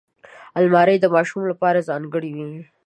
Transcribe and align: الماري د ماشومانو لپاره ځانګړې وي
الماري 0.57 0.95
د 1.01 1.05
ماشومانو 1.15 1.51
لپاره 1.53 1.85
ځانګړې 1.89 2.31
وي 2.35 2.61